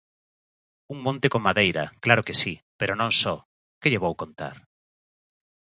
Un 0.93 0.97
monte 1.05 1.27
con 1.33 1.41
madeira, 1.47 1.83
claro 2.03 2.21
que 2.27 2.37
si, 2.41 2.53
pero 2.79 2.93
non 3.01 3.11
só, 3.21 3.35
¡que 3.81 3.89
lle 3.91 4.03
vou 4.05 4.13
contar! 4.21 4.55